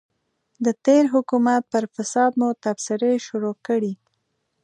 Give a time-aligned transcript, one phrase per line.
[0.65, 3.93] د تېر حکومت پر فساد مو تبصرې شروع کړې.